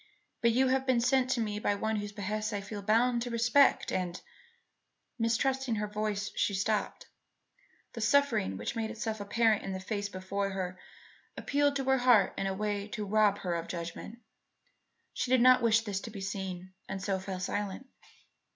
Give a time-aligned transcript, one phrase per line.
[0.41, 3.29] But you have been sent to me by one whose behests I feel bound to
[3.29, 4.19] respect and"
[5.19, 7.05] Mistrusting her voice, she stopped.
[7.93, 10.79] The suffering which made itself apparent in the face before her
[11.37, 14.17] appealed to her heart in a way to rob her of her judgment.
[15.13, 17.85] She did not wish this to be seen, and so fell silent.